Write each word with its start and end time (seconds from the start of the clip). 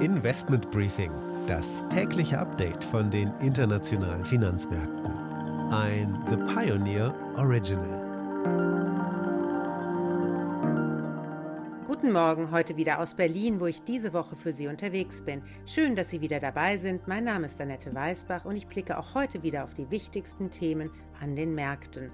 Investment 0.00 0.70
Briefing, 0.70 1.10
das 1.48 1.84
tägliche 1.88 2.38
Update 2.38 2.84
von 2.84 3.10
den 3.10 3.32
internationalen 3.40 4.24
Finanzmärkten. 4.24 5.10
Ein 5.72 6.16
The 6.30 6.36
Pioneer 6.54 7.12
Original. 7.36 8.06
Guten 11.88 12.12
Morgen, 12.12 12.52
heute 12.52 12.76
wieder 12.76 13.00
aus 13.00 13.14
Berlin, 13.14 13.58
wo 13.58 13.66
ich 13.66 13.82
diese 13.82 14.12
Woche 14.12 14.36
für 14.36 14.52
Sie 14.52 14.68
unterwegs 14.68 15.20
bin. 15.20 15.42
Schön, 15.66 15.96
dass 15.96 16.10
Sie 16.10 16.20
wieder 16.20 16.38
dabei 16.38 16.76
sind. 16.76 17.08
Mein 17.08 17.24
Name 17.24 17.46
ist 17.46 17.60
Annette 17.60 17.92
Weißbach 17.92 18.44
und 18.44 18.54
ich 18.54 18.68
blicke 18.68 18.96
auch 18.96 19.16
heute 19.16 19.42
wieder 19.42 19.64
auf 19.64 19.74
die 19.74 19.90
wichtigsten 19.90 20.50
Themen 20.50 20.92
an 21.20 21.34
den 21.34 21.56
Märkten. 21.56 22.12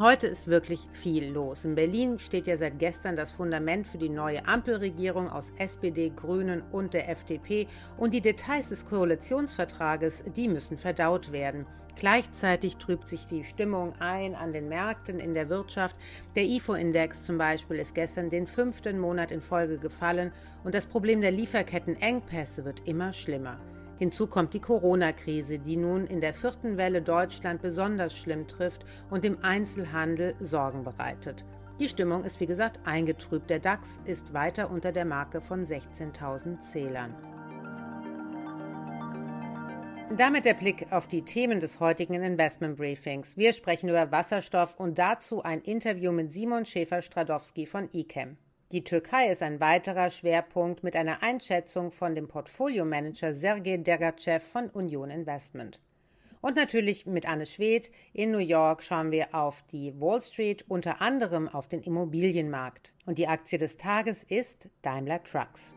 Heute 0.00 0.26
ist 0.26 0.48
wirklich 0.48 0.88
viel 0.92 1.28
los. 1.28 1.64
In 1.64 1.76
Berlin 1.76 2.18
steht 2.18 2.48
ja 2.48 2.56
seit 2.56 2.80
gestern 2.80 3.14
das 3.14 3.30
Fundament 3.30 3.86
für 3.86 3.96
die 3.96 4.08
neue 4.08 4.44
Ampelregierung 4.44 5.30
aus 5.30 5.52
SPD, 5.56 6.10
Grünen 6.10 6.64
und 6.72 6.94
der 6.94 7.08
FDP 7.08 7.68
und 7.96 8.12
die 8.12 8.20
Details 8.20 8.68
des 8.68 8.86
Koalitionsvertrages, 8.86 10.24
die 10.34 10.48
müssen 10.48 10.78
verdaut 10.78 11.30
werden. 11.30 11.64
Gleichzeitig 11.94 12.78
trübt 12.78 13.08
sich 13.08 13.28
die 13.28 13.44
Stimmung 13.44 13.94
ein 14.00 14.34
an 14.34 14.52
den 14.52 14.68
Märkten 14.68 15.20
in 15.20 15.32
der 15.32 15.48
Wirtschaft. 15.48 15.94
Der 16.34 16.42
IFO-Index 16.42 17.22
zum 17.22 17.38
Beispiel 17.38 17.76
ist 17.76 17.94
gestern 17.94 18.30
den 18.30 18.48
fünften 18.48 18.98
Monat 18.98 19.30
in 19.30 19.40
Folge 19.40 19.78
gefallen 19.78 20.32
und 20.64 20.74
das 20.74 20.86
Problem 20.86 21.20
der 21.20 21.30
Lieferkettenengpässe 21.30 22.64
wird 22.64 22.82
immer 22.88 23.12
schlimmer. 23.12 23.60
Hinzu 23.98 24.26
kommt 24.26 24.54
die 24.54 24.60
Corona-Krise, 24.60 25.58
die 25.58 25.76
nun 25.76 26.06
in 26.06 26.20
der 26.20 26.34
vierten 26.34 26.76
Welle 26.76 27.00
Deutschland 27.00 27.62
besonders 27.62 28.16
schlimm 28.16 28.48
trifft 28.48 28.84
und 29.10 29.22
dem 29.22 29.38
Einzelhandel 29.42 30.34
Sorgen 30.40 30.82
bereitet. 30.82 31.44
Die 31.80 31.88
Stimmung 31.88 32.24
ist 32.24 32.40
wie 32.40 32.46
gesagt 32.46 32.80
eingetrübt. 32.84 33.50
Der 33.50 33.58
DAX 33.58 34.00
ist 34.04 34.32
weiter 34.32 34.70
unter 34.70 34.92
der 34.92 35.04
Marke 35.04 35.40
von 35.40 35.66
16.000 35.66 36.60
Zählern. 36.60 37.14
Damit 40.16 40.44
der 40.44 40.54
Blick 40.54 40.92
auf 40.92 41.08
die 41.08 41.22
Themen 41.22 41.58
des 41.58 41.80
heutigen 41.80 42.14
Investment 42.22 42.76
Briefings. 42.76 43.36
Wir 43.36 43.52
sprechen 43.52 43.88
über 43.88 44.12
Wasserstoff 44.12 44.78
und 44.78 44.98
dazu 44.98 45.42
ein 45.42 45.60
Interview 45.62 46.12
mit 46.12 46.32
Simon 46.32 46.64
Schäfer-Stradowski 46.64 47.66
von 47.66 47.88
ICAM. 47.92 48.36
Die 48.74 48.82
Türkei 48.82 49.28
ist 49.28 49.40
ein 49.40 49.60
weiterer 49.60 50.10
Schwerpunkt 50.10 50.82
mit 50.82 50.96
einer 50.96 51.22
Einschätzung 51.22 51.92
von 51.92 52.16
dem 52.16 52.26
Portfoliomanager 52.26 53.32
Sergei 53.32 53.76
Dergachev 53.76 54.44
von 54.44 54.68
Union 54.68 55.10
Investment. 55.10 55.78
Und 56.40 56.56
natürlich 56.56 57.06
mit 57.06 57.24
Anne 57.24 57.46
Schwedt 57.46 57.92
in 58.12 58.32
New 58.32 58.38
York 58.38 58.82
schauen 58.82 59.12
wir 59.12 59.32
auf 59.32 59.62
die 59.70 59.94
Wall 60.00 60.20
Street, 60.20 60.64
unter 60.66 61.00
anderem 61.00 61.48
auf 61.48 61.68
den 61.68 61.82
Immobilienmarkt. 61.82 62.92
Und 63.06 63.18
die 63.18 63.28
Aktie 63.28 63.58
des 63.58 63.76
Tages 63.76 64.24
ist 64.24 64.68
Daimler 64.82 65.22
Trucks. 65.22 65.72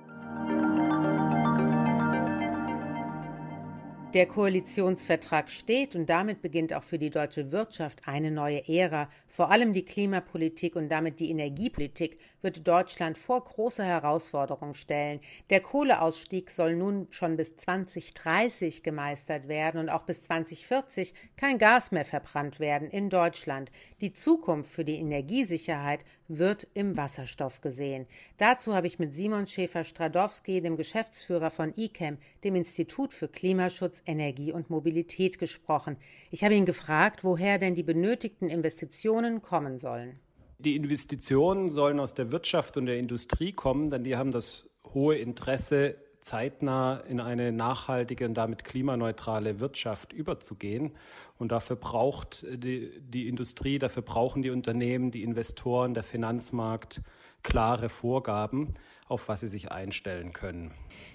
Der 4.14 4.26
Koalitionsvertrag 4.26 5.52
steht 5.52 5.94
und 5.94 6.10
damit 6.10 6.42
beginnt 6.42 6.74
auch 6.74 6.82
für 6.82 6.98
die 6.98 7.10
deutsche 7.10 7.52
Wirtschaft 7.52 8.08
eine 8.08 8.32
neue 8.32 8.68
Ära. 8.68 9.10
Vor 9.28 9.52
allem 9.52 9.74
die 9.74 9.84
Klimapolitik 9.84 10.78
und 10.78 10.90
damit 10.90 11.20
die 11.20 11.30
Energiepolitik 11.30 12.16
wird 12.42 12.68
Deutschland 12.68 13.18
vor 13.18 13.44
große 13.44 13.84
Herausforderungen 13.84 14.76
stellen. 14.76 15.20
Der 15.50 15.62
Kohleausstieg 15.62 16.52
soll 16.52 16.76
nun 16.76 17.08
schon 17.10 17.38
bis 17.38 17.56
2030 17.58 18.84
gemeistert 18.84 19.48
werden 19.48 19.80
und 19.80 19.90
auch 19.90 20.04
bis 20.04 20.24
2040 20.24 21.14
kein 21.36 21.58
Gas 21.58 21.92
mehr 21.92 22.06
verbrannt 22.06 22.60
werden 22.60 22.90
in 22.90 23.10
Deutschland. 23.10 23.72
Die 24.02 24.14
Zukunft 24.14 24.72
für 24.72 24.86
die 24.86 25.00
Energiesicherheit 25.00 26.06
wird 26.28 26.68
im 26.74 26.98
Wasserstoff 26.98 27.62
gesehen. 27.62 28.06
Dazu 28.38 28.76
habe 28.76 28.88
ich 28.88 29.00
mit 29.00 29.16
Simon 29.16 29.48
Schäfer-Stradowski, 29.48 30.62
dem 30.62 30.78
Geschäftsführer 30.78 31.50
von 31.50 31.74
ICAM, 31.76 32.18
dem 32.44 32.56
Institut 32.56 33.14
für 33.14 33.28
Klimaschutz, 33.28 34.02
Energie 34.06 34.52
und 34.52 34.70
Mobilität, 34.70 35.38
gesprochen. 35.40 35.98
Ich 36.32 36.44
habe 36.44 36.56
ihn 36.56 36.66
gefragt, 36.66 37.24
woher 37.24 37.58
denn 37.58 37.76
die 37.76 37.84
benötigten 37.84 38.50
Investitionen 38.50 39.42
kommen 39.42 39.78
sollen. 39.78 40.20
Die 40.60 40.76
Investitionen 40.76 41.72
sollen 41.72 42.00
aus 42.00 42.14
der 42.14 42.32
Wirtschaft 42.32 42.78
und 42.78 42.88
der 42.88 42.98
Industrie 42.98 43.52
kommen, 43.52 43.90
denn 43.90 44.04
die 44.04 44.18
haben 44.18 44.32
das 44.32 44.68
hohe 44.94 45.16
Interesse, 45.16 45.96
zeitnah 46.20 46.98
in 47.08 47.20
eine 47.20 47.52
nachhaltige 47.52 48.26
und 48.26 48.34
damit 48.34 48.64
klimaneutrale 48.64 49.60
Wirtschaft 49.60 50.14
überzugehen. 50.14 50.92
Und 51.38 51.52
dafür 51.52 51.76
braucht 51.76 52.46
die, 52.52 52.92
die 53.00 53.28
Industrie, 53.28 53.80
dafür 53.80 54.02
brauchen 54.02 54.42
die 54.42 54.50
Unternehmen, 54.50 55.12
die 55.12 55.24
Investoren, 55.24 55.94
der 55.94 56.04
Finanzmarkt 56.04 57.02
klare 57.44 57.88
Vorgaben, 57.88 58.74
auf 59.08 59.30
was 59.30 59.40
sie 59.42 59.48
sich 59.48 59.72
einstellen 59.72 60.34
können. 60.34 60.72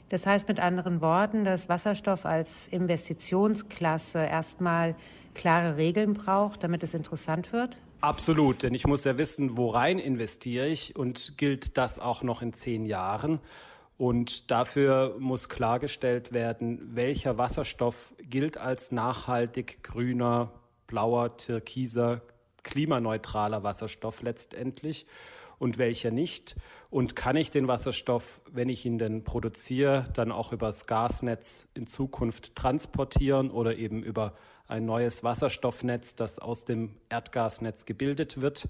Das 0.09 0.25
heißt 0.27 0.49
mit 0.49 0.61
anderen 0.61 1.01
Worten, 1.01 1.45
dass 1.45 1.69
Wasserstoff 1.69 2.25
als 2.25 2.69
Investitionsklasse 2.69 4.21
erstmal 4.21 4.95
klare 5.35 5.77
Regeln 5.77 6.15
braucht, 6.15 6.63
damit 6.63 6.83
es 6.83 6.95
interessant 6.95 7.53
wird? 7.53 7.77
Absolut, 8.03 8.65
denn 8.65 8.75
ich 8.75 8.85
muss 8.85 9.05
ja 9.05 9.17
wissen, 9.17 9.57
worein 9.57 10.01
investiere 10.01 10.67
ich 10.67 10.97
und 10.97 11.39
gilt 11.39 11.79
das 11.79 12.01
auch 12.01 12.25
noch 12.25 12.43
in 12.43 12.53
zehn 12.53 12.85
Jahren. 12.85 13.39
Und 13.97 14.51
dafür 14.51 15.15
muss 15.21 15.49
klargestellt 15.49 16.33
werden, 16.33 16.97
welcher 16.97 17.39
Wasserstoff 17.39 18.13
gilt 18.19 18.59
als 18.59 18.91
nachhaltig 18.91 19.85
grüner, 19.85 20.51
blauer, 20.89 21.37
türkiser, 21.37 22.23
klimaneutraler 22.65 23.63
Wasserstoff 23.63 24.21
letztendlich 24.23 25.07
und 25.63 25.79
welcher 25.79 26.11
nicht. 26.11 26.57
Und 26.91 27.15
kann 27.15 27.37
ich 27.37 27.53
den 27.53 27.69
Wasserstoff, 27.69 28.41
wenn 28.51 28.69
ich 28.69 28.85
ihn 28.85 28.99
denn 28.99 29.23
produziere, 29.23 30.07
dann 30.13 30.33
auch 30.33 30.53
übers 30.53 30.87
Gasnetz 30.87 31.69
in 31.75 31.87
Zukunft 31.87 32.57
transportieren 32.57 33.53
oder 33.53 33.77
eben 33.77 34.03
über 34.03 34.35
ein 34.67 34.85
neues 34.85 35.23
Wasserstoffnetz, 35.23 36.17
das 36.17 36.41
aus 36.41 36.65
dem 36.65 36.97
Erdgasnetz 37.11 37.87
gebildet 37.87 38.41
wird. 38.41 38.69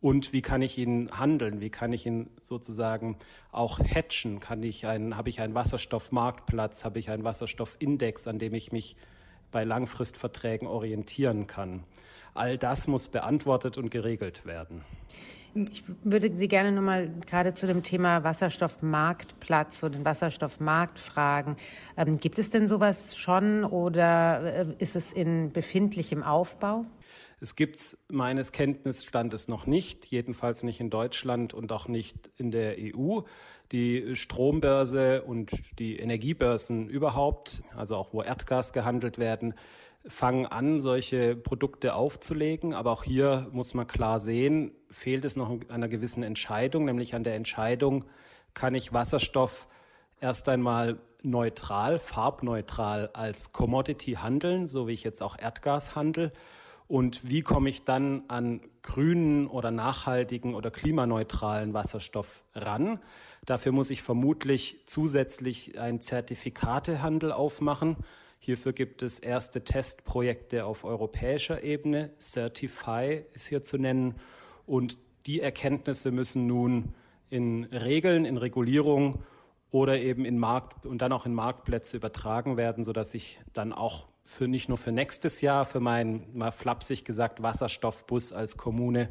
Und 0.00 0.32
wie 0.32 0.40
kann 0.40 0.62
ich 0.62 0.78
ihn 0.78 1.10
handeln? 1.12 1.60
Wie 1.60 1.68
kann 1.68 1.92
ich 1.92 2.06
ihn 2.06 2.30
sozusagen 2.40 3.18
auch 3.50 3.78
hatchen? 3.78 4.40
Kann 4.40 4.62
ich 4.62 4.86
einen, 4.86 5.18
habe 5.18 5.28
ich 5.28 5.42
einen 5.42 5.54
Wasserstoffmarktplatz? 5.54 6.82
Habe 6.82 6.98
ich 6.98 7.10
einen 7.10 7.24
Wasserstoffindex, 7.24 8.26
an 8.26 8.38
dem 8.38 8.54
ich 8.54 8.72
mich 8.72 8.96
bei 9.50 9.64
Langfristverträgen 9.64 10.66
orientieren 10.66 11.46
kann? 11.46 11.84
All 12.32 12.56
das 12.56 12.88
muss 12.88 13.08
beantwortet 13.10 13.76
und 13.76 13.90
geregelt 13.90 14.46
werden. 14.46 14.82
Ich 15.54 15.84
würde 16.02 16.30
Sie 16.34 16.48
gerne 16.48 16.72
nochmal 16.72 17.10
gerade 17.26 17.52
zu 17.52 17.66
dem 17.66 17.82
Thema 17.82 18.24
Wasserstoffmarktplatz 18.24 19.82
und 19.82 19.94
den 19.94 20.04
Wasserstoffmarkt 20.04 20.98
fragen. 20.98 21.56
Ähm, 21.96 22.18
gibt 22.18 22.38
es 22.38 22.48
denn 22.48 22.68
sowas 22.68 23.16
schon 23.16 23.64
oder 23.64 24.42
äh, 24.42 24.66
ist 24.78 24.96
es 24.96 25.12
in 25.12 25.52
befindlichem 25.52 26.22
Aufbau? 26.22 26.86
Es 27.40 27.54
gibt 27.54 27.76
es 27.76 27.98
meines 28.08 28.52
Kenntnisstandes 28.52 29.48
noch 29.48 29.66
nicht, 29.66 30.06
jedenfalls 30.06 30.62
nicht 30.62 30.80
in 30.80 30.90
Deutschland 30.90 31.52
und 31.52 31.72
auch 31.72 31.86
nicht 31.86 32.30
in 32.36 32.50
der 32.50 32.76
EU. 32.78 33.20
Die 33.72 34.16
Strombörse 34.16 35.22
und 35.22 35.50
die 35.78 35.98
Energiebörsen 35.98 36.88
überhaupt, 36.88 37.62
also 37.76 37.96
auch 37.96 38.14
wo 38.14 38.22
Erdgas 38.22 38.72
gehandelt 38.72 39.18
werden, 39.18 39.54
fangen 40.06 40.46
an, 40.46 40.80
solche 40.80 41.36
Produkte 41.36 41.94
aufzulegen. 41.94 42.74
Aber 42.74 42.90
auch 42.92 43.04
hier 43.04 43.48
muss 43.52 43.74
man 43.74 43.86
klar 43.86 44.20
sehen, 44.20 44.72
fehlt 44.90 45.24
es 45.24 45.36
noch 45.36 45.50
an 45.50 45.70
einer 45.70 45.88
gewissen 45.88 46.22
Entscheidung, 46.22 46.84
nämlich 46.84 47.14
an 47.14 47.24
der 47.24 47.34
Entscheidung, 47.34 48.04
kann 48.54 48.74
ich 48.74 48.92
Wasserstoff 48.92 49.68
erst 50.20 50.48
einmal 50.48 50.98
neutral, 51.22 51.98
farbneutral 51.98 53.10
als 53.12 53.52
Commodity 53.52 54.14
handeln, 54.14 54.66
so 54.66 54.88
wie 54.88 54.92
ich 54.92 55.04
jetzt 55.04 55.22
auch 55.22 55.38
Erdgas 55.38 55.94
handle. 55.94 56.32
Und 56.88 57.28
wie 57.28 57.42
komme 57.42 57.70
ich 57.70 57.84
dann 57.84 58.24
an 58.28 58.60
grünen 58.82 59.46
oder 59.46 59.70
nachhaltigen 59.70 60.54
oder 60.54 60.70
klimaneutralen 60.70 61.72
Wasserstoff 61.72 62.42
ran? 62.54 62.98
Dafür 63.46 63.72
muss 63.72 63.90
ich 63.90 64.02
vermutlich 64.02 64.82
zusätzlich 64.86 65.78
einen 65.78 66.00
Zertifikatehandel 66.00 67.32
aufmachen. 67.32 67.96
Hierfür 68.44 68.72
gibt 68.72 69.02
es 69.02 69.20
erste 69.20 69.62
Testprojekte 69.62 70.64
auf 70.64 70.82
europäischer 70.82 71.62
Ebene. 71.62 72.10
Certify 72.18 73.24
ist 73.34 73.46
hier 73.46 73.62
zu 73.62 73.78
nennen. 73.78 74.16
Und 74.66 74.98
die 75.26 75.40
Erkenntnisse 75.40 76.10
müssen 76.10 76.48
nun 76.48 76.92
in 77.30 77.62
Regeln, 77.66 78.24
in 78.24 78.38
Regulierung 78.38 79.22
oder 79.70 80.00
eben 80.00 80.24
in 80.24 80.40
Markt 80.40 80.86
und 80.86 81.02
dann 81.02 81.12
auch 81.12 81.24
in 81.24 81.34
Marktplätze 81.34 81.96
übertragen 81.96 82.56
werden, 82.56 82.82
sodass 82.82 83.14
ich 83.14 83.38
dann 83.52 83.72
auch 83.72 84.08
für 84.24 84.48
nicht 84.48 84.68
nur 84.68 84.76
für 84.76 84.90
nächstes 84.90 85.40
Jahr 85.40 85.64
für 85.64 85.78
meinen 85.78 86.36
mal 86.36 86.50
flapsig 86.50 87.04
gesagt 87.04 87.44
Wasserstoffbus 87.44 88.32
als 88.32 88.56
Kommune 88.56 89.08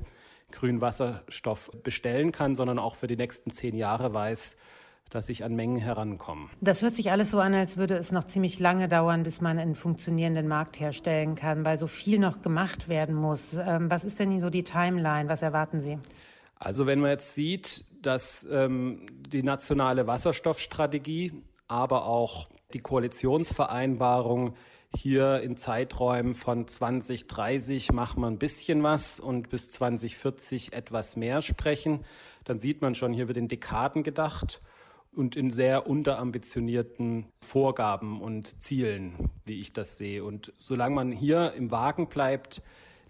grünen 0.51 0.81
Wasserstoff 0.81 1.71
bestellen 1.83 2.33
kann, 2.33 2.53
sondern 2.55 2.79
auch 2.79 2.95
für 2.95 3.07
die 3.07 3.15
nächsten 3.15 3.51
zehn 3.51 3.77
Jahre 3.77 4.13
weiß, 4.13 4.57
dass 5.11 5.29
ich 5.29 5.43
an 5.43 5.53
Mengen 5.55 5.77
herankomme. 5.77 6.47
Das 6.61 6.81
hört 6.81 6.95
sich 6.95 7.11
alles 7.11 7.31
so 7.31 7.39
an, 7.39 7.53
als 7.53 7.77
würde 7.77 7.95
es 7.95 8.11
noch 8.11 8.23
ziemlich 8.23 8.59
lange 8.59 8.87
dauern, 8.87 9.23
bis 9.23 9.41
man 9.41 9.59
einen 9.59 9.75
funktionierenden 9.75 10.47
Markt 10.47 10.79
herstellen 10.79 11.35
kann, 11.35 11.63
weil 11.65 11.77
so 11.77 11.87
viel 11.87 12.17
noch 12.17 12.41
gemacht 12.41 12.89
werden 12.89 13.13
muss. 13.13 13.53
Ähm, 13.53 13.91
was 13.91 14.05
ist 14.05 14.19
denn 14.19 14.39
so 14.39 14.49
die 14.49 14.63
Timeline? 14.63 15.29
Was 15.29 15.41
erwarten 15.41 15.81
Sie? 15.81 15.99
Also 16.55 16.85
wenn 16.85 16.99
man 16.99 17.11
jetzt 17.11 17.35
sieht, 17.35 17.85
dass 18.01 18.47
ähm, 18.49 19.05
die 19.27 19.43
nationale 19.43 20.07
Wasserstoffstrategie, 20.07 21.33
aber 21.67 22.05
auch 22.05 22.47
die 22.73 22.79
Koalitionsvereinbarung 22.79 24.53
hier 24.95 25.41
in 25.41 25.57
Zeiträumen 25.57 26.35
von 26.35 26.67
2030 26.67 27.91
machen 27.91 28.21
wir 28.21 28.27
ein 28.27 28.37
bisschen 28.37 28.83
was 28.83 29.19
und 29.19 29.49
bis 29.49 29.69
2040 29.69 30.73
etwas 30.73 31.15
mehr 31.15 31.41
sprechen, 31.41 32.05
dann 32.43 32.59
sieht 32.59 32.81
man 32.81 32.95
schon, 32.95 33.13
hier 33.13 33.27
wird 33.27 33.37
in 33.37 33.47
Dekaden 33.47 34.03
gedacht 34.03 34.61
und 35.15 35.35
in 35.35 35.51
sehr 35.51 35.87
unterambitionierten 35.87 37.25
Vorgaben 37.41 38.21
und 38.21 38.61
Zielen, 38.61 39.29
wie 39.45 39.59
ich 39.59 39.73
das 39.73 39.97
sehe. 39.97 40.23
Und 40.23 40.53
solange 40.57 40.95
man 40.95 41.11
hier 41.11 41.53
im 41.53 41.71
Wagen 41.71 42.07
bleibt, 42.07 42.61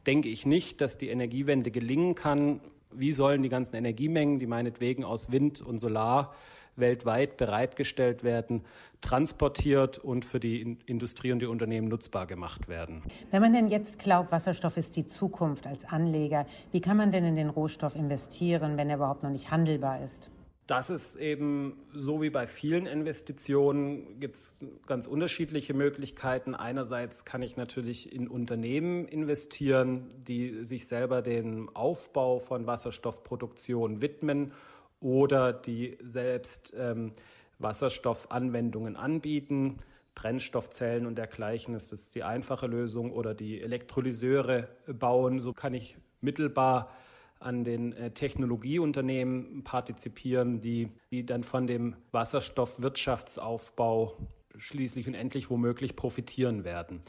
denke 0.08 0.30
ich 0.30 0.46
nicht, 0.46 0.82
dass 0.82 0.98
die 0.98 1.10
Energiewende 1.10 1.72
gelingen 1.72 2.16
kann, 2.16 2.60
wie 2.92 3.14
sollen 3.14 3.44
die 3.44 3.50
ganzen 3.50 3.76
Energiemengen, 3.76 4.40
die 4.40 4.48
meinetwegen 4.48 5.04
aus 5.04 5.32
Wind 5.32 5.62
und 5.62 5.80
Solar 5.80 6.34
weltweit 6.76 7.38
bereitgestellt 7.38 8.24
werden, 8.24 8.64
transportiert 9.02 9.98
und 9.98 10.26
für 10.26 10.40
die 10.40 10.78
Industrie 10.86 11.32
und 11.32 11.40
die 11.40 11.46
Unternehmen 11.46 11.88
nutzbar 11.88 12.26
gemacht 12.26 12.68
werden. 12.68 13.04
Wenn 13.30 13.42
man 13.42 13.54
denn 13.54 13.70
jetzt 13.70 14.00
glaubt, 14.00 14.32
Wasserstoff 14.32 14.78
ist 14.78 14.96
die 14.96 15.06
Zukunft 15.06 15.68
als 15.68 15.86
Anleger, 15.86 16.46
wie 16.72 16.82
kann 16.82 16.98
man 16.98 17.12
denn 17.12 17.26
in 17.26 17.36
den 17.36 17.50
Rohstoff 17.50 17.96
investieren, 17.96 18.78
wenn 18.78 18.90
er 18.90 18.96
überhaupt 18.96 19.22
noch 19.24 19.30
nicht 19.30 19.52
handelbar 19.52 20.02
ist? 20.04 20.30
Das 20.72 20.90
ist 20.90 21.18
eben 21.18 21.76
so 21.92 22.22
wie 22.22 22.30
bei 22.30 22.48
vielen 22.48 22.86
Investitionen, 22.86 24.22
gibt 24.22 24.38
es 24.38 24.54
ganz 24.88 25.06
unterschiedliche 25.06 25.74
Möglichkeiten. 25.74 26.56
Einerseits 26.56 27.26
kann 27.26 27.42
ich 27.42 27.58
natürlich 27.58 28.16
in 28.16 28.30
Unternehmen 28.30 29.06
investieren, 29.06 30.08
die 30.26 30.64
sich 30.64 30.88
selber 30.88 31.22
dem 31.22 31.68
Aufbau 31.76 32.40
von 32.40 32.68
Wasserstoffproduktion 32.68 34.02
widmen 34.02 34.54
oder 35.02 35.52
die 35.52 35.98
selbst 36.02 36.74
ähm, 36.78 37.12
Wasserstoffanwendungen 37.60 38.96
anbieten. 38.96 39.80
Brennstoffzellen 40.16 41.06
und 41.06 41.18
dergleichen 41.18 41.76
ist 41.76 41.92
das 41.92 42.12
die 42.12 42.24
einfache 42.24 42.68
Lösung 42.68 43.12
oder 43.12 43.34
die 43.34 43.60
Elektrolyseure 43.60 44.70
bauen. 44.88 45.42
So 45.42 45.52
kann 45.52 45.74
ich 45.74 45.98
mittelbar 46.22 46.96
an 47.42 47.64
den 47.64 47.94
äh, 47.94 48.12
Technologieunternehmen 48.12 49.64
partizipieren, 49.64 50.62
die, 50.62 50.90
die 51.12 51.26
dann 51.26 51.44
von 51.44 51.68
dem 51.68 51.96
Wasserstoffwirtschaftsaufbau 52.12 54.18
schließlich 54.58 55.08
und 55.08 55.14
endlich 55.14 55.50
womöglich 55.50 55.96
profitieren 55.96 56.64
werden. 56.64 57.02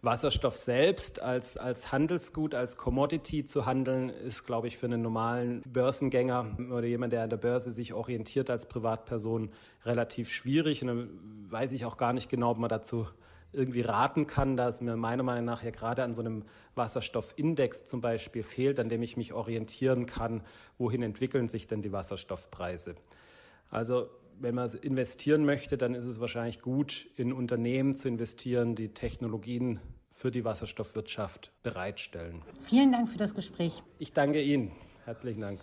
Wasserstoff 0.00 0.56
selbst 0.56 1.20
als, 1.20 1.56
als 1.56 1.90
Handelsgut, 1.90 2.54
als 2.54 2.76
Commodity 2.76 3.44
zu 3.44 3.66
handeln, 3.66 4.10
ist, 4.10 4.44
glaube 4.44 4.68
ich, 4.68 4.76
für 4.76 4.86
einen 4.86 5.02
normalen 5.02 5.62
Börsengänger 5.62 6.56
oder 6.70 6.86
jemand, 6.86 7.12
der 7.12 7.24
an 7.24 7.30
der 7.30 7.36
Börse 7.36 7.72
sich 7.72 7.94
orientiert 7.94 8.48
als 8.48 8.66
Privatperson, 8.66 9.50
relativ 9.84 10.30
schwierig. 10.30 10.82
Und 10.82 10.88
dann 10.88 11.10
weiß 11.50 11.72
ich 11.72 11.84
auch 11.84 11.96
gar 11.96 12.12
nicht 12.12 12.30
genau, 12.30 12.52
ob 12.52 12.58
man 12.58 12.68
dazu 12.68 13.08
irgendwie 13.52 13.80
raten 13.80 14.26
kann, 14.26 14.56
da 14.56 14.68
es 14.68 14.80
mir 14.80 14.96
meiner 14.96 15.22
Meinung 15.22 15.44
nach 15.44 15.62
ja 15.62 15.70
gerade 15.70 16.02
an 16.02 16.14
so 16.14 16.20
einem 16.20 16.44
Wasserstoffindex 16.74 17.86
zum 17.86 18.00
Beispiel 18.00 18.42
fehlt, 18.42 18.78
an 18.78 18.88
dem 18.88 19.02
ich 19.02 19.16
mich 19.16 19.32
orientieren 19.32 20.06
kann, 20.06 20.42
wohin 20.76 21.02
entwickeln 21.02 21.48
sich 21.48 21.66
denn 21.66 21.82
die 21.82 21.92
Wasserstoffpreise. 21.92 22.94
Also 23.70 24.08
wenn 24.40 24.54
man 24.54 24.70
investieren 24.70 25.44
möchte, 25.44 25.76
dann 25.78 25.94
ist 25.94 26.04
es 26.04 26.20
wahrscheinlich 26.20 26.60
gut, 26.60 27.08
in 27.16 27.32
Unternehmen 27.32 27.96
zu 27.96 28.08
investieren, 28.08 28.74
die 28.74 28.88
Technologien 28.94 29.80
für 30.10 30.30
die 30.30 30.44
Wasserstoffwirtschaft 30.44 31.52
bereitstellen. 31.62 32.42
Vielen 32.62 32.92
Dank 32.92 33.08
für 33.08 33.18
das 33.18 33.34
Gespräch. 33.34 33.82
Ich 33.98 34.12
danke 34.12 34.42
Ihnen. 34.42 34.72
Herzlichen 35.04 35.40
Dank. 35.40 35.60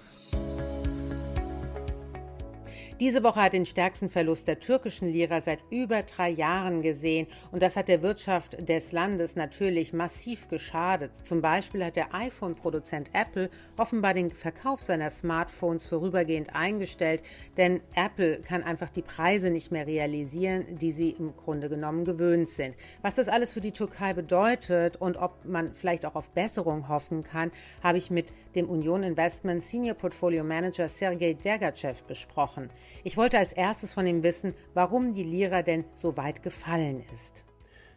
Diese 3.02 3.26
Woche 3.26 3.42
hat 3.42 3.52
den 3.52 3.66
stärksten 3.66 4.10
Verlust 4.10 4.48
der 4.48 4.62
türkischen 4.62 5.12
Lira 5.12 5.42
seit 5.42 5.60
über 5.70 6.04
drei 6.04 6.30
Jahren 6.30 6.82
gesehen 6.82 7.28
und 7.52 7.62
das 7.62 7.76
hat 7.76 7.90
der 7.90 8.02
Wirtschaft 8.02 8.70
des 8.70 8.94
Landes 8.94 9.36
natürlich 9.36 9.92
massiv 9.92 10.48
geschadet. 10.48 11.12
Zum 11.24 11.42
Beispiel 11.42 11.84
hat 11.84 11.98
der 11.98 12.16
iPhone-Produzent 12.16 13.10
Apple 13.12 13.50
offenbar 13.76 14.14
den 14.14 14.32
Verkauf 14.32 14.82
seiner 14.82 15.10
Smartphones 15.10 15.88
vorübergehend 15.88 16.56
eingestellt, 16.56 17.22
denn 17.58 17.82
Apple 17.96 18.38
kann 18.40 18.64
einfach 18.64 18.90
die 18.90 19.02
Preise 19.02 19.50
nicht 19.50 19.74
mehr 19.74 19.88
realisieren, 19.88 20.78
die 20.78 20.94
sie 20.94 21.10
im 21.10 21.36
Grunde 21.36 21.68
genommen 21.68 22.06
gewöhnt 22.06 22.50
sind. 22.50 22.78
Was 23.02 23.16
das 23.16 23.28
alles 23.28 23.52
für 23.52 23.62
die 23.62 23.74
Türkei 23.74 24.14
bedeutet 24.14 24.96
und 24.96 25.18
ob 25.18 25.44
man 25.44 25.74
vielleicht 25.74 26.06
auch 26.06 26.16
auf 26.16 26.30
Besserung 26.30 26.88
hoffen 26.88 27.26
kann, 27.26 27.52
habe 27.84 27.98
ich 27.98 28.10
mit 28.10 28.32
dem 28.56 28.70
Union 28.70 29.04
Investment 29.04 29.66
Senior 29.66 29.96
Portfolio 29.96 30.46
Manager 30.46 30.88
Sergei 30.88 31.34
Dergachev 31.34 32.06
besprochen. 32.08 32.70
Ich 33.04 33.18
wollte 33.18 33.38
als 33.38 33.54
erstes 33.54 33.94
von 33.94 34.08
ihm 34.08 34.24
wissen, 34.24 34.54
warum 34.74 35.14
die 35.14 35.24
Lira 35.24 35.62
denn 35.62 35.86
so 35.94 36.18
weit 36.18 36.44
gefallen 36.44 37.04
ist. 37.14 37.46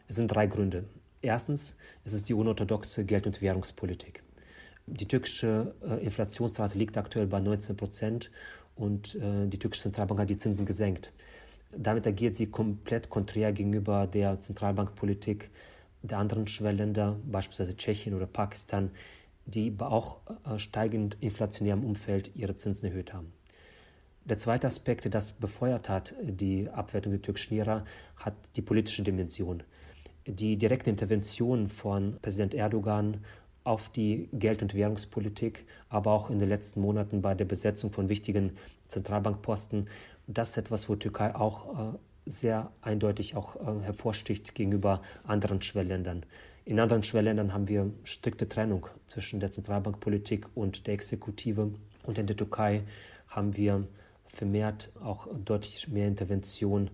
Es 0.06 0.16
sind 0.16 0.28
drei 0.28 0.46
Gründe. 0.46 0.84
Erstens, 1.20 1.76
es 2.04 2.12
ist 2.12 2.28
die 2.28 2.34
unorthodoxe 2.34 3.04
Geld- 3.04 3.26
und 3.26 3.42
Währungspolitik. 3.42 4.22
Die 4.86 5.06
türkische 5.06 5.74
äh, 5.82 6.02
Inflationsrate 6.04 6.78
liegt 6.78 6.96
aktuell 6.96 7.26
bei 7.26 7.40
19 7.40 7.76
Prozent 7.76 8.30
und 8.74 9.16
äh, 9.16 9.46
die 9.46 9.58
türkische 9.58 9.82
Zentralbank 9.82 10.20
hat 10.20 10.30
die 10.30 10.38
Zinsen 10.38 10.64
gesenkt. 10.64 11.12
Damit 11.76 12.06
agiert 12.06 12.34
sie 12.34 12.46
komplett 12.46 13.10
konträr 13.10 13.52
gegenüber 13.52 14.06
der 14.06 14.40
Zentralbankpolitik 14.40 15.50
der 16.02 16.18
anderen 16.18 16.46
Schwellenländer, 16.46 17.18
beispielsweise 17.24 17.76
Tschechien 17.76 18.14
oder 18.14 18.26
Pakistan, 18.26 18.90
die 19.44 19.74
auch 19.78 20.20
äh, 20.44 20.58
steigend 20.58 21.16
inflationärem 21.20 21.84
Umfeld 21.84 22.34
ihre 22.34 22.56
Zinsen 22.56 22.88
erhöht 22.88 23.12
haben. 23.12 23.32
Der 24.28 24.36
zweite 24.36 24.66
Aspekt, 24.66 25.04
der 25.04 25.10
das 25.10 25.32
befeuert 25.32 25.88
hat, 25.88 26.14
die 26.20 26.68
Abwertung 26.68 27.12
der 27.12 27.22
türkischen 27.22 27.54
Lira, 27.54 27.86
hat 28.16 28.34
die 28.56 28.62
politische 28.62 29.02
Dimension. 29.02 29.62
Die 30.26 30.58
direkte 30.58 30.90
Intervention 30.90 31.70
von 31.70 32.18
Präsident 32.20 32.52
Erdogan 32.52 33.24
auf 33.64 33.88
die 33.88 34.28
Geld- 34.34 34.60
und 34.60 34.74
Währungspolitik, 34.74 35.64
aber 35.88 36.12
auch 36.12 36.28
in 36.28 36.38
den 36.38 36.50
letzten 36.50 36.82
Monaten 36.82 37.22
bei 37.22 37.34
der 37.34 37.46
Besetzung 37.46 37.90
von 37.90 38.10
wichtigen 38.10 38.52
Zentralbankposten, 38.88 39.88
das 40.26 40.50
ist 40.50 40.58
etwas, 40.58 40.90
wo 40.90 40.94
Türkei 40.94 41.34
auch 41.34 41.94
äh, 41.94 41.98
sehr 42.26 42.70
eindeutig 42.82 43.34
auch 43.34 43.56
äh, 43.56 43.82
hervorsticht 43.82 44.54
gegenüber 44.54 45.00
anderen 45.24 45.62
Schwellenländern. 45.62 46.26
In 46.66 46.80
anderen 46.80 47.02
Schwellenländern 47.02 47.54
haben 47.54 47.66
wir 47.66 47.90
strikte 48.04 48.46
Trennung 48.46 48.88
zwischen 49.06 49.40
der 49.40 49.52
Zentralbankpolitik 49.52 50.46
und 50.54 50.86
der 50.86 50.92
Exekutive. 50.92 51.72
Und 52.02 52.18
in 52.18 52.26
der 52.26 52.36
Türkei 52.36 52.82
haben 53.28 53.56
wir 53.56 53.88
vermehrt 54.28 54.90
auch 55.02 55.28
deutlich 55.44 55.88
mehr 55.88 56.08
Intervention, 56.08 56.90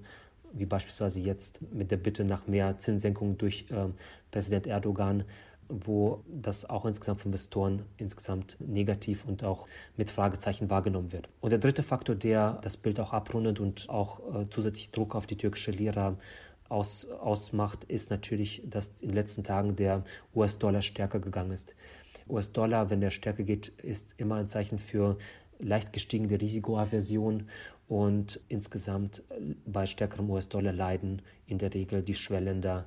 wie 0.53 0.67
beispielsweise 0.67 1.21
jetzt 1.21 1.61
mit 1.73 1.91
der 1.91 1.97
Bitte 1.97 2.25
nach 2.25 2.47
mehr 2.47 2.79
Zinssenkungen 2.79 3.39
durch 3.39 3.67
äh, 3.71 3.89
Präsident 4.31 4.67
Erdogan, 4.67 5.25
wo 5.69 6.23
das 6.29 6.69
auch 6.69 6.85
insgesamt 6.85 7.21
von 7.21 7.31
Investoren 7.31 7.83
insgesamt 7.97 8.57
negativ 8.61 9.25
und 9.25 9.45
auch 9.45 9.67
mit 9.97 10.11
Fragezeichen 10.11 10.71
wahrgenommen 10.71 11.13
wird. 11.13 11.29
Und 11.41 11.51
der 11.51 11.59
dritte 11.59 11.83
Faktor, 11.83 12.15
der 12.15 12.59
das 12.63 12.77
Bild 12.77 13.01
auch 13.01 13.13
abrundet 13.13 13.61
und 13.61 13.89
auch 13.89 14.21
äh, 14.35 14.47
zusätzlich 14.51 14.91
Druck 14.91 15.15
auf 15.15 15.27
die 15.27 15.37
türkische 15.37 15.71
Lira 15.71 16.17
aus, 16.69 17.11
ausmacht, 17.11 17.85
ist 17.85 18.11
natürlich, 18.11 18.63
dass 18.67 18.93
in 19.01 19.09
den 19.09 19.15
letzten 19.15 19.45
Tagen 19.45 19.77
der 19.77 20.05
US-Dollar 20.35 20.83
stärker 20.83 21.21
gegangen 21.21 21.53
ist. 21.53 21.75
US-Dollar, 22.29 22.91
wenn 22.91 23.01
der 23.01 23.11
stärker 23.11 23.43
geht, 23.43 23.69
ist 23.69 24.15
immer 24.19 24.37
ein 24.37 24.49
Zeichen 24.49 24.79
für 24.79 25.19
leicht 25.65 25.93
gestiegene 25.93 26.41
Risikoaversion 26.41 27.49
und 27.89 28.41
insgesamt 28.49 29.23
bei 29.67 29.87
stärkerem 29.87 30.31
US-Dollar 30.31 30.73
leiden 30.73 31.23
in 31.47 31.59
der 31.59 31.75
Regel 31.75 32.03
die 32.03 32.15
schwellender 32.15 32.87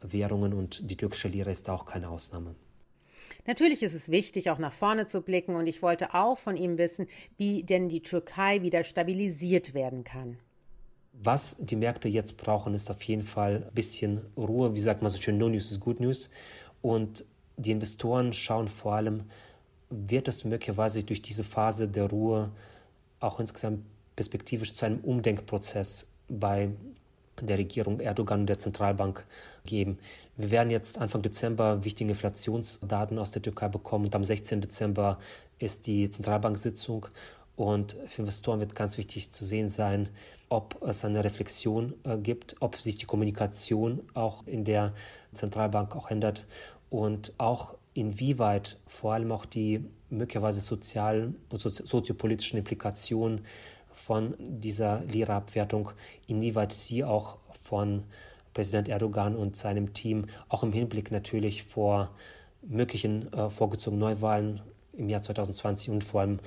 Währungen 0.00 0.52
und 0.52 0.90
die 0.90 0.96
türkische 0.96 1.28
Lira 1.28 1.50
ist 1.50 1.68
auch 1.68 1.86
keine 1.86 2.08
Ausnahme. 2.08 2.54
Natürlich 3.46 3.82
ist 3.82 3.94
es 3.94 4.10
wichtig, 4.10 4.50
auch 4.50 4.58
nach 4.58 4.72
vorne 4.72 5.06
zu 5.06 5.20
blicken 5.20 5.54
und 5.54 5.66
ich 5.66 5.82
wollte 5.82 6.14
auch 6.14 6.38
von 6.38 6.56
ihm 6.56 6.78
wissen, 6.78 7.06
wie 7.36 7.62
denn 7.62 7.88
die 7.88 8.02
Türkei 8.02 8.62
wieder 8.62 8.84
stabilisiert 8.84 9.74
werden 9.74 10.02
kann. 10.02 10.38
Was 11.12 11.56
die 11.60 11.76
Märkte 11.76 12.08
jetzt 12.08 12.36
brauchen, 12.36 12.74
ist 12.74 12.90
auf 12.90 13.02
jeden 13.02 13.22
Fall 13.22 13.66
ein 13.68 13.74
bisschen 13.74 14.20
Ruhe. 14.36 14.74
Wie 14.74 14.80
sagt 14.80 15.02
man 15.02 15.10
so 15.10 15.20
schön, 15.20 15.38
no 15.38 15.48
news 15.48 15.70
is 15.70 15.78
good 15.78 16.00
news. 16.00 16.30
Und 16.82 17.24
die 17.56 17.70
Investoren 17.70 18.32
schauen 18.32 18.66
vor 18.66 18.94
allem 18.94 19.24
wird 20.08 20.28
es 20.28 20.44
möglicherweise 20.44 21.02
durch 21.02 21.22
diese 21.22 21.44
Phase 21.44 21.88
der 21.88 22.08
Ruhe 22.10 22.50
auch 23.20 23.40
insgesamt 23.40 23.84
perspektivisch 24.16 24.74
zu 24.74 24.86
einem 24.86 24.98
Umdenkprozess 25.00 26.08
bei 26.28 26.70
der 27.40 27.58
Regierung 27.58 28.00
Erdogan 28.00 28.40
und 28.40 28.46
der 28.46 28.58
Zentralbank 28.58 29.24
geben. 29.64 29.98
Wir 30.36 30.50
werden 30.50 30.70
jetzt 30.70 30.98
Anfang 30.98 31.22
Dezember 31.22 31.84
wichtige 31.84 32.10
Inflationsdaten 32.10 33.18
aus 33.18 33.32
der 33.32 33.42
Türkei 33.42 33.68
bekommen 33.68 34.06
und 34.06 34.14
am 34.14 34.24
16. 34.24 34.60
Dezember 34.60 35.18
ist 35.58 35.86
die 35.86 36.08
Zentralbank-Sitzung 36.08 37.06
und 37.56 37.96
für 38.06 38.22
Investoren 38.22 38.60
wird 38.60 38.74
ganz 38.74 38.98
wichtig 38.98 39.32
zu 39.32 39.44
sehen 39.44 39.68
sein, 39.68 40.08
ob 40.48 40.80
es 40.82 41.04
eine 41.04 41.24
Reflexion 41.24 41.94
äh, 42.04 42.16
gibt, 42.18 42.56
ob 42.60 42.76
sich 42.76 42.96
die 42.96 43.06
Kommunikation 43.06 44.00
auch 44.14 44.46
in 44.46 44.64
der 44.64 44.92
Zentralbank 45.32 45.94
auch 45.96 46.10
ändert 46.10 46.46
und 46.90 47.34
auch 47.38 47.74
inwieweit 47.94 48.78
vor 48.86 49.14
allem 49.14 49.32
auch 49.32 49.46
die 49.46 49.84
möglicherweise 50.10 50.60
sozialen 50.60 51.36
und 51.50 51.60
soziopolitischen 51.60 52.58
Implikationen 52.58 53.42
von 53.92 54.34
dieser 54.38 55.02
Lira-Abwertung, 55.04 55.90
inwieweit 56.26 56.72
sie 56.72 57.04
auch 57.04 57.38
von 57.52 58.04
Präsident 58.52 58.88
Erdogan 58.88 59.36
und 59.36 59.56
seinem 59.56 59.92
Team 59.92 60.26
auch 60.48 60.62
im 60.62 60.72
Hinblick 60.72 61.10
natürlich 61.10 61.64
vor 61.64 62.10
möglichen 62.62 63.32
äh, 63.32 63.50
vorgezogenen 63.50 64.00
Neuwahlen 64.00 64.60
im 64.92 65.08
Jahr 65.08 65.22
2020 65.22 65.90
und 65.90 66.04
vor 66.04 66.20
allem 66.20 66.38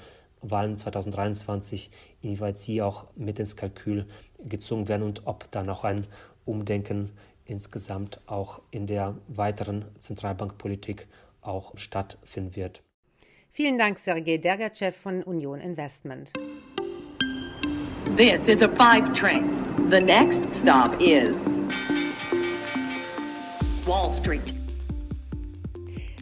Wahlen 0.41 0.77
2023, 0.77 1.89
inwieweit 2.21 2.57
sie 2.57 2.81
auch 2.81 3.05
mit 3.15 3.39
ins 3.39 3.55
Kalkül 3.55 4.05
gezogen 4.39 4.87
werden 4.87 5.03
und 5.03 5.25
ob 5.25 5.49
dann 5.51 5.69
auch 5.69 5.83
ein 5.83 6.07
Umdenken 6.45 7.11
insgesamt 7.45 8.21
auch 8.25 8.61
in 8.71 8.87
der 8.87 9.15
weiteren 9.27 9.85
Zentralbankpolitik 9.99 11.07
auch 11.41 11.77
stattfinden 11.77 12.55
wird. 12.55 12.83
Vielen 13.51 13.77
Dank, 13.77 13.97
Sergei 13.97 14.37
Dergachev 14.37 14.95
von 14.95 15.23
Union 15.23 15.59
Investment. 15.59 16.31
This 18.15 18.47
is 18.47 18.61
a 18.61 18.69
five 18.75 19.13
train. 19.13 19.49
The 19.89 19.99
next 19.99 20.47
stop 20.59 20.99
is 21.01 21.35
Wall 23.85 24.13
Street. 24.19 24.53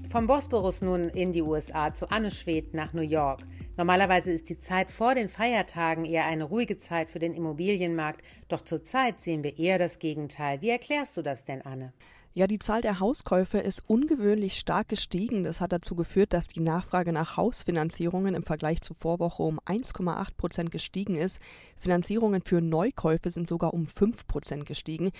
Vom 0.10 0.27
Bosporus 0.27 0.81
nun 0.81 1.10
in 1.10 1.34
die 1.34 1.41
USA 1.41 1.93
zu 1.93 2.10
Anne 2.10 2.31
Schwedt 2.31 2.74
nach 2.74 2.93
New 2.93 3.01
York. 3.01 3.41
Normalerweise 3.77 4.31
ist 4.31 4.50
die 4.50 4.57
Zeit 4.57 4.89
vor 4.89 5.15
den 5.15 5.27
Feiertagen 5.27 6.05
eher 6.05 6.25
eine 6.25 6.45
ruhige 6.45 6.77
Zeit 6.77 7.12
für 7.12 7.19
den 7.19 7.34
Immobilienmarkt, 7.34 8.24
doch 8.48 8.62
zurzeit 8.62 9.19
sehen 9.19 9.43
wir 9.43 9.60
eher 9.60 9.77
das 9.77 10.00
Gegenteil. 10.00 10.62
Wie 10.62 10.69
erklärst 10.69 11.17
du 11.17 11.22
das 11.22 11.43
denn, 11.43 11.62
Anne? 11.62 11.91
Ja, 12.38 12.48
die 12.48 12.60
Zahl 12.60 12.82
der 12.82 13.00
Hauskäufe 13.00 13.60
ist 13.60 13.89
ungewöhnlich 13.89 14.60
stark 14.60 14.89
gestiegen. 14.89 15.46
Das 15.46 15.62
hat 15.62 15.72
dazu 15.72 15.96
geführt, 15.96 16.34
dass 16.34 16.48
die 16.48 16.60
Nachfrage 16.60 17.13
nach 17.13 17.38
Hausfinanzierungen 17.38 18.36
im 18.36 18.44
Vergleich 18.44 18.82
zur 18.82 18.98
Vorwoche 18.98 19.42
um 19.42 19.58
1,8 19.62 20.36
Prozent 20.36 20.70
gestiegen 20.70 21.15
ist. 21.15 21.39
Finanzierungen 21.77 22.42
für 22.42 22.60
Neukäufe 22.60 23.32
sind 23.32 23.48
sogar 23.48 23.74
um 23.74 23.88
5 23.88 24.27
Prozent 24.27 24.65
gestiegen. 24.65 25.12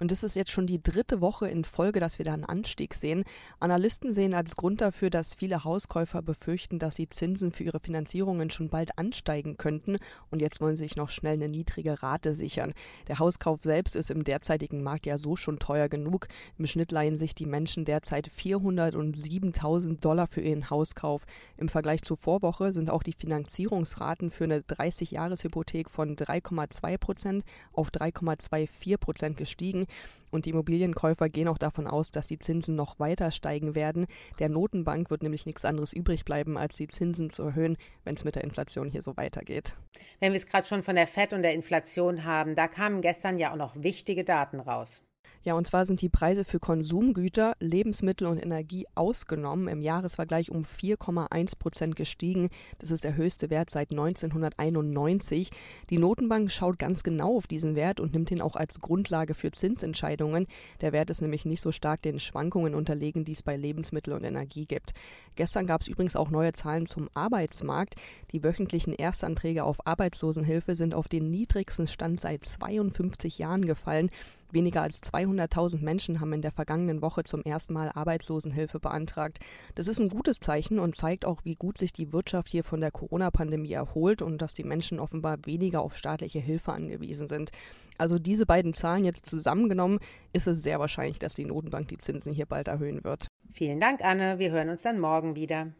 Und 0.00 0.10
das 0.10 0.22
ist 0.22 0.34
jetzt 0.34 0.50
schon 0.50 0.66
die 0.66 0.82
dritte 0.82 1.20
Woche 1.20 1.46
in 1.46 1.64
Folge, 1.64 2.00
dass 2.00 2.18
wir 2.18 2.24
da 2.24 2.32
einen 2.32 2.44
Anstieg 2.44 2.94
sehen. 2.94 3.24
Analysten 3.60 4.12
sehen 4.12 4.32
als 4.32 4.56
Grund 4.56 4.80
dafür, 4.80 5.10
dass 5.10 5.34
viele 5.34 5.64
Hauskäufer 5.64 6.22
befürchten, 6.22 6.78
dass 6.78 6.94
die 6.94 7.08
Zinsen 7.08 7.52
für 7.52 7.64
ihre 7.64 7.80
Finanzierungen 7.80 8.50
schon 8.50 8.70
bald 8.70 8.98
ansteigen 8.98 9.58
könnten. 9.58 9.98
Und 10.30 10.40
jetzt 10.40 10.60
wollen 10.62 10.76
sie 10.76 10.84
sich 10.84 10.96
noch 10.96 11.10
schnell 11.10 11.34
eine 11.34 11.48
niedrige 11.48 12.02
Rate 12.02 12.34
sichern. 12.34 12.72
Der 13.08 13.18
Hauskauf 13.18 13.62
selbst 13.62 13.94
ist 13.94 14.10
im 14.10 14.24
derzeitigen 14.24 14.82
Markt 14.82 15.04
ja 15.04 15.18
so 15.18 15.36
schon 15.36 15.58
teuer 15.58 15.90
genug. 15.90 16.28
Im 16.62 16.68
Schnitt 16.68 16.92
leihen 16.92 17.18
sich 17.18 17.34
die 17.34 17.44
Menschen 17.44 17.84
derzeit 17.84 18.28
407.000 18.28 19.98
Dollar 19.98 20.28
für 20.28 20.42
ihren 20.42 20.70
Hauskauf. 20.70 21.26
Im 21.56 21.68
Vergleich 21.68 22.02
zur 22.02 22.16
Vorwoche 22.16 22.72
sind 22.72 22.88
auch 22.88 23.02
die 23.02 23.14
Finanzierungsraten 23.14 24.30
für 24.30 24.44
eine 24.44 24.60
30-Jahres-Hypothek 24.60 25.90
von 25.90 26.14
3,2 26.14 26.98
Prozent 26.98 27.44
auf 27.72 27.88
3,24 27.88 28.96
Prozent 28.96 29.36
gestiegen. 29.36 29.86
Und 30.30 30.44
die 30.44 30.50
Immobilienkäufer 30.50 31.28
gehen 31.28 31.48
auch 31.48 31.58
davon 31.58 31.88
aus, 31.88 32.12
dass 32.12 32.28
die 32.28 32.38
Zinsen 32.38 32.76
noch 32.76 33.00
weiter 33.00 33.32
steigen 33.32 33.74
werden. 33.74 34.06
Der 34.38 34.48
Notenbank 34.48 35.10
wird 35.10 35.24
nämlich 35.24 35.46
nichts 35.46 35.64
anderes 35.64 35.92
übrig 35.92 36.24
bleiben, 36.24 36.56
als 36.56 36.76
die 36.76 36.86
Zinsen 36.86 37.28
zu 37.30 37.42
erhöhen, 37.42 37.76
wenn 38.04 38.14
es 38.14 38.22
mit 38.22 38.36
der 38.36 38.44
Inflation 38.44 38.88
hier 38.88 39.02
so 39.02 39.16
weitergeht. 39.16 39.74
Wenn 40.20 40.30
wir 40.30 40.36
es 40.36 40.46
gerade 40.46 40.68
schon 40.68 40.84
von 40.84 40.94
der 40.94 41.08
FED 41.08 41.32
und 41.32 41.42
der 41.42 41.54
Inflation 41.54 42.22
haben, 42.22 42.54
da 42.54 42.68
kamen 42.68 43.00
gestern 43.00 43.36
ja 43.36 43.50
auch 43.50 43.56
noch 43.56 43.82
wichtige 43.82 44.22
Daten 44.22 44.60
raus. 44.60 45.02
Ja, 45.44 45.54
und 45.54 45.66
zwar 45.66 45.86
sind 45.86 46.00
die 46.00 46.08
Preise 46.08 46.44
für 46.44 46.60
Konsumgüter, 46.60 47.54
Lebensmittel 47.58 48.28
und 48.28 48.38
Energie 48.38 48.86
ausgenommen 48.94 49.66
im 49.66 49.80
Jahresvergleich 49.80 50.52
um 50.52 50.62
4,1 50.62 51.58
Prozent 51.58 51.96
gestiegen. 51.96 52.48
Das 52.78 52.92
ist 52.92 53.02
der 53.02 53.16
höchste 53.16 53.50
Wert 53.50 53.70
seit 53.70 53.90
1991. 53.90 55.50
Die 55.90 55.98
Notenbank 55.98 56.52
schaut 56.52 56.78
ganz 56.78 57.02
genau 57.02 57.36
auf 57.36 57.48
diesen 57.48 57.74
Wert 57.74 57.98
und 57.98 58.12
nimmt 58.12 58.30
ihn 58.30 58.40
auch 58.40 58.54
als 58.54 58.78
Grundlage 58.78 59.34
für 59.34 59.50
Zinsentscheidungen. 59.50 60.46
Der 60.80 60.92
Wert 60.92 61.10
ist 61.10 61.22
nämlich 61.22 61.44
nicht 61.44 61.60
so 61.60 61.72
stark 61.72 62.02
den 62.02 62.20
Schwankungen 62.20 62.76
unterlegen, 62.76 63.24
die 63.24 63.32
es 63.32 63.42
bei 63.42 63.56
Lebensmittel 63.56 64.12
und 64.12 64.22
Energie 64.22 64.66
gibt. 64.66 64.94
Gestern 65.34 65.66
gab 65.66 65.80
es 65.80 65.88
übrigens 65.88 66.14
auch 66.14 66.30
neue 66.30 66.52
Zahlen 66.52 66.86
zum 66.86 67.08
Arbeitsmarkt. 67.14 67.96
Die 68.30 68.44
wöchentlichen 68.44 68.92
Erstanträge 68.92 69.64
auf 69.64 69.88
Arbeitslosenhilfe 69.88 70.76
sind 70.76 70.94
auf 70.94 71.08
den 71.08 71.32
niedrigsten 71.32 71.88
Stand 71.88 72.20
seit 72.20 72.44
52 72.44 73.38
Jahren 73.38 73.64
gefallen. 73.64 74.10
Weniger 74.52 74.82
als 74.82 75.00
200.000 75.12 75.82
Menschen 75.82 76.20
haben 76.20 76.32
in 76.32 76.42
der 76.42 76.52
vergangenen 76.52 77.02
Woche 77.02 77.24
zum 77.24 77.42
ersten 77.42 77.74
Mal 77.74 77.90
Arbeitslosenhilfe 77.92 78.80
beantragt. 78.80 79.38
Das 79.74 79.88
ist 79.88 79.98
ein 80.00 80.08
gutes 80.08 80.40
Zeichen 80.40 80.78
und 80.78 80.96
zeigt 80.96 81.24
auch, 81.24 81.40
wie 81.44 81.54
gut 81.54 81.78
sich 81.78 81.92
die 81.92 82.12
Wirtschaft 82.12 82.48
hier 82.48 82.64
von 82.64 82.80
der 82.80 82.90
Corona-Pandemie 82.90 83.72
erholt 83.72 84.22
und 84.22 84.40
dass 84.40 84.54
die 84.54 84.64
Menschen 84.64 85.00
offenbar 85.00 85.38
weniger 85.44 85.82
auf 85.82 85.96
staatliche 85.96 86.38
Hilfe 86.40 86.72
angewiesen 86.72 87.28
sind. 87.28 87.50
Also 87.98 88.18
diese 88.18 88.46
beiden 88.46 88.74
Zahlen 88.74 89.04
jetzt 89.04 89.26
zusammengenommen, 89.26 89.98
ist 90.32 90.46
es 90.46 90.62
sehr 90.62 90.80
wahrscheinlich, 90.80 91.18
dass 91.18 91.34
die 91.34 91.44
Notenbank 91.44 91.88
die 91.88 91.98
Zinsen 91.98 92.32
hier 92.32 92.46
bald 92.46 92.68
erhöhen 92.68 93.04
wird. 93.04 93.28
Vielen 93.52 93.80
Dank, 93.80 94.02
Anne. 94.02 94.38
Wir 94.38 94.50
hören 94.50 94.70
uns 94.70 94.82
dann 94.82 94.98
morgen 94.98 95.36
wieder. 95.36 95.72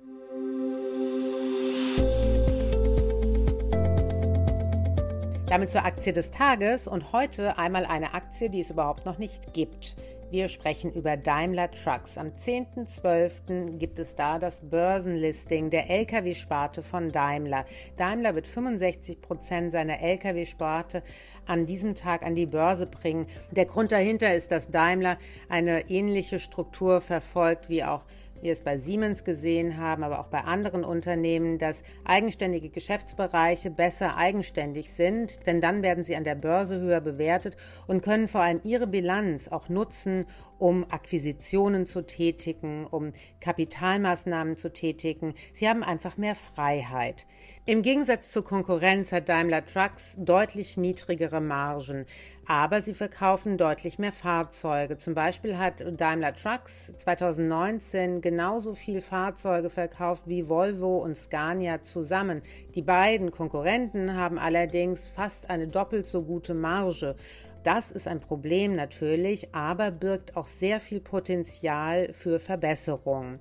Damit 5.52 5.70
zur 5.70 5.84
Aktie 5.84 6.14
des 6.14 6.30
Tages 6.30 6.88
und 6.88 7.12
heute 7.12 7.58
einmal 7.58 7.84
eine 7.84 8.14
Aktie, 8.14 8.48
die 8.48 8.60
es 8.60 8.70
überhaupt 8.70 9.04
noch 9.04 9.18
nicht 9.18 9.52
gibt. 9.52 9.96
Wir 10.30 10.48
sprechen 10.48 10.90
über 10.94 11.18
Daimler 11.18 11.70
Trucks. 11.70 12.16
Am 12.16 12.28
10.12. 12.28 13.76
gibt 13.76 13.98
es 13.98 14.14
da 14.14 14.38
das 14.38 14.62
Börsenlisting 14.62 15.68
der 15.68 15.90
Lkw-Sparte 15.90 16.82
von 16.82 17.12
Daimler. 17.12 17.66
Daimler 17.98 18.34
wird 18.34 18.46
65 18.46 19.20
Prozent 19.20 19.72
seiner 19.72 20.00
Lkw-Sparte 20.00 21.02
an 21.44 21.66
diesem 21.66 21.96
Tag 21.96 22.22
an 22.22 22.34
die 22.34 22.46
Börse 22.46 22.86
bringen. 22.86 23.26
Der 23.50 23.66
Grund 23.66 23.92
dahinter 23.92 24.34
ist, 24.34 24.52
dass 24.52 24.70
Daimler 24.70 25.18
eine 25.50 25.90
ähnliche 25.90 26.40
Struktur 26.40 27.02
verfolgt 27.02 27.68
wie 27.68 27.84
auch 27.84 28.06
wir 28.42 28.52
es 28.52 28.60
bei 28.60 28.76
Siemens 28.76 29.24
gesehen 29.24 29.78
haben, 29.78 30.02
aber 30.02 30.20
auch 30.20 30.26
bei 30.26 30.40
anderen 30.40 30.84
Unternehmen, 30.84 31.58
dass 31.58 31.82
eigenständige 32.04 32.68
Geschäftsbereiche 32.68 33.70
besser 33.70 34.16
eigenständig 34.16 34.90
sind, 34.90 35.46
denn 35.46 35.60
dann 35.60 35.82
werden 35.82 36.04
sie 36.04 36.16
an 36.16 36.24
der 36.24 36.34
Börse 36.34 36.80
höher 36.80 37.00
bewertet 37.00 37.56
und 37.86 38.02
können 38.02 38.28
vor 38.28 38.42
allem 38.42 38.60
ihre 38.64 38.86
Bilanz 38.86 39.48
auch 39.48 39.68
nutzen, 39.68 40.26
um 40.58 40.84
Akquisitionen 40.90 41.86
zu 41.86 42.02
tätigen, 42.02 42.86
um 42.86 43.12
Kapitalmaßnahmen 43.40 44.56
zu 44.56 44.72
tätigen. 44.72 45.34
Sie 45.52 45.68
haben 45.68 45.82
einfach 45.82 46.16
mehr 46.16 46.34
Freiheit. 46.34 47.26
Im 47.64 47.82
Gegensatz 47.82 48.32
zur 48.32 48.42
Konkurrenz 48.42 49.12
hat 49.12 49.28
Daimler 49.28 49.64
Trucks 49.64 50.16
deutlich 50.18 50.76
niedrigere 50.76 51.40
Margen, 51.40 52.06
aber 52.44 52.82
sie 52.82 52.92
verkaufen 52.92 53.56
deutlich 53.56 54.00
mehr 54.00 54.10
Fahrzeuge. 54.10 54.98
Zum 54.98 55.14
Beispiel 55.14 55.56
hat 55.56 55.84
Daimler 55.96 56.34
Trucks 56.34 56.92
2019 56.96 58.20
genauso 58.20 58.74
viel 58.74 59.00
Fahrzeuge 59.00 59.70
verkauft 59.70 60.24
wie 60.26 60.48
Volvo 60.48 60.98
und 60.98 61.16
Scania 61.16 61.84
zusammen. 61.84 62.42
Die 62.74 62.82
beiden 62.82 63.30
Konkurrenten 63.30 64.16
haben 64.16 64.40
allerdings 64.40 65.06
fast 65.06 65.48
eine 65.48 65.68
doppelt 65.68 66.06
so 66.06 66.22
gute 66.22 66.54
Marge. 66.54 67.14
Das 67.62 67.92
ist 67.92 68.08
ein 68.08 68.18
Problem 68.18 68.74
natürlich, 68.74 69.54
aber 69.54 69.92
birgt 69.92 70.36
auch 70.36 70.48
sehr 70.48 70.80
viel 70.80 70.98
Potenzial 70.98 72.12
für 72.12 72.40
Verbesserung. 72.40 73.38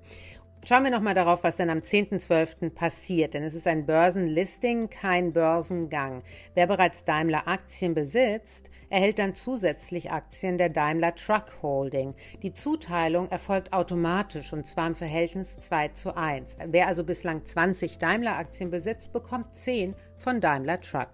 Schauen 0.63 0.83
wir 0.83 0.91
nochmal 0.91 1.15
darauf, 1.15 1.43
was 1.43 1.57
dann 1.57 1.71
am 1.71 1.79
10.12. 1.79 2.69
passiert, 2.69 3.33
denn 3.33 3.43
es 3.43 3.55
ist 3.55 3.67
ein 3.67 3.87
Börsenlisting, 3.87 4.89
kein 4.91 5.33
Börsengang. 5.33 6.21
Wer 6.53 6.67
bereits 6.67 7.03
Daimler-Aktien 7.03 7.95
besitzt, 7.95 8.69
erhält 8.91 9.17
dann 9.17 9.33
zusätzlich 9.33 10.11
Aktien 10.11 10.59
der 10.59 10.69
Daimler 10.69 11.15
Truck 11.15 11.45
Holding. 11.63 12.13
Die 12.43 12.53
Zuteilung 12.53 13.27
erfolgt 13.29 13.73
automatisch 13.73 14.53
und 14.53 14.67
zwar 14.67 14.85
im 14.85 14.95
Verhältnis 14.95 15.57
2 15.59 15.89
zu 15.89 16.15
1. 16.15 16.57
Wer 16.67 16.87
also 16.87 17.03
bislang 17.03 17.43
20 17.43 17.97
Daimler-Aktien 17.97 18.69
besitzt, 18.69 19.11
bekommt 19.11 19.57
10 19.57 19.95
von 20.19 20.41
Daimler 20.41 20.79
Truck. 20.79 21.09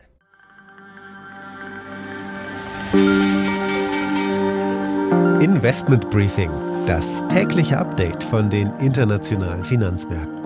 Investment 5.39 6.09
Briefing 6.09 6.66
das 6.87 7.25
tägliche 7.27 7.77
Update 7.77 8.23
von 8.23 8.49
den 8.49 8.71
internationalen 8.79 9.65
Finanzmärkten. 9.65 10.36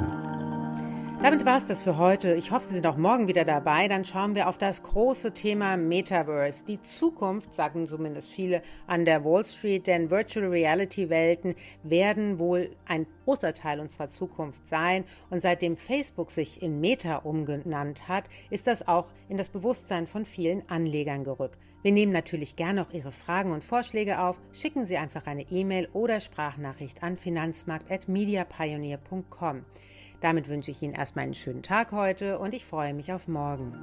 Damit 1.24 1.46
war 1.46 1.58
es 1.58 1.68
das 1.68 1.84
für 1.84 2.00
heute. 2.00 2.34
Ich 2.34 2.50
hoffe, 2.50 2.68
Sie 2.68 2.74
sind 2.74 2.88
auch 2.88 2.98
morgen 2.98 3.28
wieder 3.28 3.46
dabei. 3.46 3.88
Dann 3.88 4.04
schauen 4.04 4.34
wir 4.34 4.50
auf 4.50 4.58
das 4.58 4.82
große 4.82 5.36
Thema 5.36 5.78
Metaverse. 5.78 6.66
Die 6.66 6.82
Zukunft, 6.82 7.54
sagen 7.54 7.86
zumindest 7.86 8.32
viele 8.32 8.64
an 8.88 9.06
der 9.06 9.24
Wall 9.24 9.46
Street, 9.46 9.86
denn 9.86 10.10
Virtual 10.10 10.48
Reality 10.48 11.12
Welten 11.12 11.54
werden 11.84 12.40
wohl 12.40 12.76
ein 12.88 13.06
großer 13.24 13.54
Teil 13.54 13.80
unserer 13.80 14.10
Zukunft 14.10 14.68
sein. 14.68 15.04
Und 15.30 15.44
seitdem 15.44 15.78
Facebook 15.78 16.32
sich 16.32 16.64
in 16.64 16.82
Meta 16.82 17.18
umgenannt 17.18 18.08
hat, 18.08 18.24
ist 18.50 18.66
das 18.66 18.88
auch 18.88 19.12
in 19.30 19.38
das 19.38 19.50
Bewusstsein 19.50 20.08
von 20.08 20.26
vielen 20.26 20.68
Anlegern 20.72 21.24
gerückt. 21.24 21.60
Wir 21.84 21.92
nehmen 21.92 22.14
natürlich 22.14 22.56
gerne 22.56 22.82
auch 22.82 22.94
Ihre 22.94 23.12
Fragen 23.12 23.52
und 23.52 23.64
Vorschläge 23.64 24.22
auf. 24.22 24.42
Schicken 24.54 24.88
Sie 24.88 24.98
einfach 24.98 25.28
eine 25.28 25.44
E-Mail 25.52 25.88
oder 25.94 26.20
Sprachnachricht 26.20 27.04
an 27.04 27.16
finanzmarkt.mediapioneer.com. 27.16 29.66
Damit 30.22 30.48
wünsche 30.48 30.72
ich 30.72 30.82
Ihnen 30.82 30.94
erstmal 30.94 31.26
einen 31.26 31.34
schönen 31.34 31.64
Tag 31.64 31.92
heute 31.92 32.40
und 32.40 32.54
ich 32.54 32.64
freue 32.64 32.94
mich 32.94 33.12
auf 33.12 33.28
morgen. 33.28 33.74